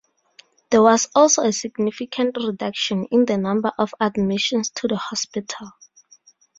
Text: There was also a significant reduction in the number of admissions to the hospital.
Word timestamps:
There 0.71 0.81
was 0.81 1.07
also 1.13 1.43
a 1.43 1.53
significant 1.53 2.35
reduction 2.35 3.05
in 3.11 3.25
the 3.25 3.37
number 3.37 3.71
of 3.77 3.93
admissions 4.01 4.71
to 4.77 4.87
the 4.87 4.95
hospital. 4.97 5.67